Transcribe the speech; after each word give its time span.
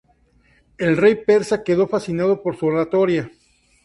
El 0.79 0.97
rey 0.97 1.13
persa 1.13 1.63
quedó 1.63 1.87
fascinado 1.87 2.41
por 2.41 2.57
su 2.57 2.65
oratoria. 2.65 3.29